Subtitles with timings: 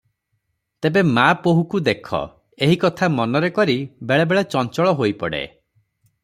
[0.85, 2.21] ତେବେ ମା ବୋହୁକୁ ଦେଖୁ,
[2.69, 3.77] ଏହି କଥା ମନରେ କରି
[4.13, 5.45] ବେଳେ ବେଳେ ଚଞ୍ଚଳ ହୋଇପଡେ।